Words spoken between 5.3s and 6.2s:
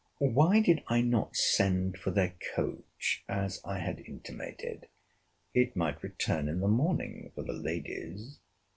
It might